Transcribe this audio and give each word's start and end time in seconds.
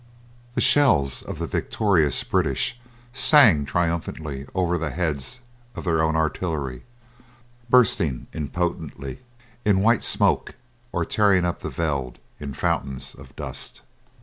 The 0.55 0.61
shells 0.61 1.21
of 1.21 1.37
the 1.37 1.45
victorious 1.45 2.23
British 2.23 2.79
sang 3.13 3.65
triumphantly 3.65 4.47
over 4.55 4.75
the 4.79 4.89
heads 4.89 5.41
of 5.75 5.83
their 5.83 6.01
own 6.01 6.15
artillery, 6.15 6.81
bursting 7.69 8.25
impotently 8.33 9.19
in 9.63 9.81
white 9.83 10.03
smoke 10.03 10.55
or 10.91 11.05
tearing 11.05 11.45
up 11.45 11.59
the 11.59 11.69
veldt 11.69 12.17
in 12.39 12.55
fountains 12.55 13.13
of 13.13 13.35
dust. 13.35 13.83